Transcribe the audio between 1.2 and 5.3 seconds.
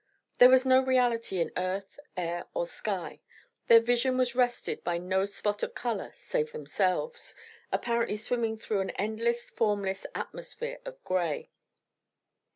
in earth, air, or sky. Their vision was rested by no